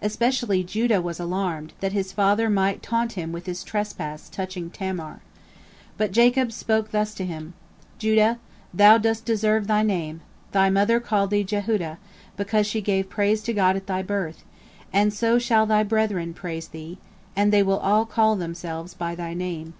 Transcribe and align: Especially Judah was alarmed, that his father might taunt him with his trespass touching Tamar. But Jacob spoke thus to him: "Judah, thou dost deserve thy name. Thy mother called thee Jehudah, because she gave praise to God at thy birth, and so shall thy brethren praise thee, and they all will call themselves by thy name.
Especially 0.00 0.62
Judah 0.62 1.02
was 1.02 1.18
alarmed, 1.18 1.72
that 1.80 1.90
his 1.90 2.12
father 2.12 2.48
might 2.48 2.80
taunt 2.80 3.14
him 3.14 3.32
with 3.32 3.46
his 3.46 3.64
trespass 3.64 4.28
touching 4.28 4.70
Tamar. 4.70 5.18
But 5.98 6.12
Jacob 6.12 6.52
spoke 6.52 6.92
thus 6.92 7.12
to 7.14 7.24
him: 7.26 7.54
"Judah, 7.98 8.38
thou 8.72 8.98
dost 8.98 9.24
deserve 9.24 9.66
thy 9.66 9.82
name. 9.82 10.20
Thy 10.52 10.70
mother 10.70 11.00
called 11.00 11.30
thee 11.30 11.42
Jehudah, 11.42 11.98
because 12.36 12.68
she 12.68 12.80
gave 12.80 13.10
praise 13.10 13.42
to 13.42 13.52
God 13.52 13.74
at 13.74 13.88
thy 13.88 14.00
birth, 14.02 14.44
and 14.92 15.12
so 15.12 15.40
shall 15.40 15.66
thy 15.66 15.82
brethren 15.82 16.34
praise 16.34 16.68
thee, 16.68 16.98
and 17.34 17.52
they 17.52 17.64
all 17.64 17.66
will 17.98 18.06
call 18.06 18.36
themselves 18.36 18.94
by 18.94 19.16
thy 19.16 19.34
name. 19.34 19.74